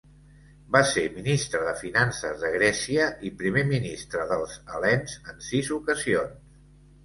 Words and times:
Va 0.75 0.79
ser 0.91 1.03
ministre 1.17 1.61
de 1.67 1.73
finances 1.81 2.41
de 2.45 2.51
Grècia 2.57 3.11
i 3.29 3.33
Primer 3.43 3.67
Ministre 3.75 4.27
dels 4.35 4.59
Hel·lens 4.65 5.17
en 5.29 5.49
sis 5.53 5.75
ocasions. 5.81 6.45